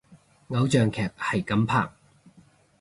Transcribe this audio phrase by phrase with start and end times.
[0.47, 1.87] 偶像劇係噉拍！